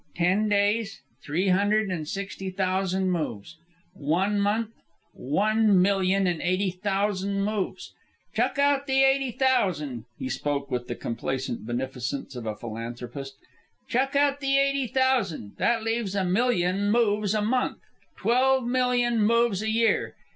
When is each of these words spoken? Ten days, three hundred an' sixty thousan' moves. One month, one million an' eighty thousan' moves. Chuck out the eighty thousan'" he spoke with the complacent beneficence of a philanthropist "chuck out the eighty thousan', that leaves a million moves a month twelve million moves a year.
Ten 0.15 0.49
days, 0.49 0.99
three 1.21 1.49
hundred 1.49 1.91
an' 1.91 2.05
sixty 2.05 2.49
thousan' 2.49 3.11
moves. 3.11 3.57
One 3.93 4.39
month, 4.39 4.71
one 5.13 5.79
million 5.79 6.25
an' 6.25 6.41
eighty 6.41 6.71
thousan' 6.71 7.45
moves. 7.45 7.93
Chuck 8.33 8.57
out 8.57 8.87
the 8.87 9.03
eighty 9.03 9.29
thousan'" 9.31 10.05
he 10.17 10.27
spoke 10.27 10.71
with 10.71 10.87
the 10.87 10.95
complacent 10.95 11.67
beneficence 11.67 12.35
of 12.35 12.47
a 12.47 12.55
philanthropist 12.55 13.35
"chuck 13.89 14.15
out 14.15 14.39
the 14.39 14.57
eighty 14.57 14.87
thousan', 14.87 15.51
that 15.59 15.83
leaves 15.83 16.15
a 16.15 16.25
million 16.25 16.89
moves 16.91 17.35
a 17.35 17.41
month 17.43 17.77
twelve 18.17 18.65
million 18.65 19.19
moves 19.23 19.61
a 19.61 19.69
year. 19.69 20.15